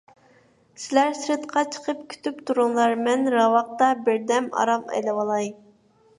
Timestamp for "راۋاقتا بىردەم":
3.37-4.51